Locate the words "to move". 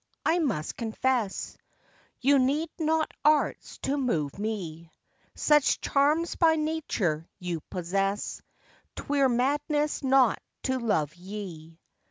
3.83-4.39